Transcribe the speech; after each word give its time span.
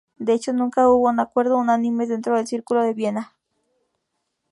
De 0.17 0.33
hecho, 0.33 0.51
nunca 0.51 0.89
hubo 0.89 1.07
un 1.09 1.19
acuerdo 1.19 1.59
unánime 1.59 2.07
dentro 2.07 2.35
del 2.35 2.47
Círculo 2.47 2.81
de 2.81 2.95
Viena. 2.95 3.35